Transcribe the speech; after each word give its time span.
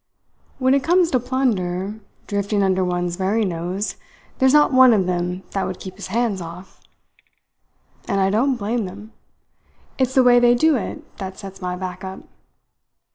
When 0.57 0.73
it 0.73 0.81
comes 0.83 1.11
to 1.11 1.19
plunder 1.19 1.99
drifting 2.25 2.63
under 2.63 2.83
one's 2.83 3.17
very 3.17 3.45
nose, 3.45 3.97
there's 4.39 4.51
not 4.51 4.73
one 4.73 4.93
of 4.93 5.05
them 5.05 5.43
that 5.51 5.63
would 5.67 5.79
keep 5.79 5.95
his 5.97 6.07
hands 6.07 6.41
off. 6.41 6.81
And 8.07 8.19
I 8.19 8.31
don't 8.31 8.55
blame 8.55 8.85
them. 8.87 9.13
It's 9.99 10.15
the 10.15 10.23
way 10.23 10.39
they 10.39 10.55
do 10.55 10.75
it 10.75 11.17
that 11.19 11.37
sets 11.37 11.61
my 11.61 11.75
back 11.75 12.03
up. 12.03 12.21